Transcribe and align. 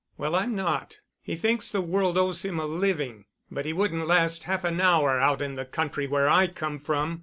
"Well, 0.17 0.33
I'm 0.35 0.55
not. 0.55 0.97
He 1.21 1.35
thinks 1.35 1.71
the 1.71 1.79
world 1.79 2.17
owes 2.17 2.43
him 2.43 2.59
a 2.59 2.65
living. 2.65 3.25
But 3.51 3.65
he 3.65 3.73
wouldn't 3.73 4.07
last 4.07 4.45
half 4.45 4.63
an 4.63 4.81
hour 4.81 5.19
out 5.19 5.43
in 5.43 5.53
the 5.53 5.63
country 5.65 6.07
where 6.07 6.27
I 6.27 6.47
come 6.47 6.79
from. 6.79 7.19